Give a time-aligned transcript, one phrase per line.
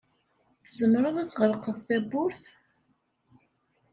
[0.65, 2.43] Tzemreḍ ad tɣelqeḍ tawwurt?